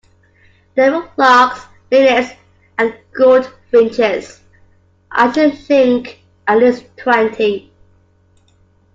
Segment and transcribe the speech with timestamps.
[0.73, 2.31] There were larks, linnets,
[2.79, 4.41] and goldfinches—
[5.11, 7.71] I should think at least twenty.